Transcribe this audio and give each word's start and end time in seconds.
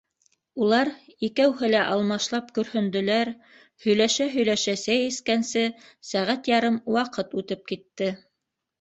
Улар 0.61 0.89
икәүһе 1.27 1.69
лә 1.73 1.81
алмашлап 1.95 2.47
көрһөндөләр, 2.57 3.33
һөйләшә-һөйләшә 3.87 4.77
сәй 4.87 5.07
эскәнсе, 5.13 5.67
сәғәт 6.15 6.53
ярым 6.57 6.85
ваҡыт 7.01 7.41
үтеп 7.45 7.67
китте. 7.73 8.15